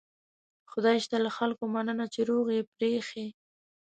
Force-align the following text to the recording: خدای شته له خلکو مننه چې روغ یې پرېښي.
خدای 0.71 0.97
شته 1.05 1.17
له 1.25 1.29
خلکو 1.37 1.63
مننه 1.73 2.05
چې 2.13 2.19
روغ 2.29 2.47
یې 2.57 2.61
پرېښي. 2.75 3.27